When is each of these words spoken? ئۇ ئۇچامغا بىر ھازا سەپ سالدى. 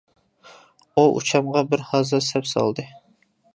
ئۇ 0.95 1.03
ئۇچامغا 1.19 1.63
بىر 1.73 1.85
ھازا 1.91 2.23
سەپ 2.31 2.51
سالدى. 2.55 2.89